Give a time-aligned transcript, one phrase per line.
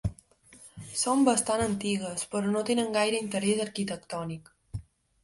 [1.01, 4.51] Són bastant antigues, però no tenen gaire interès arquitectònic.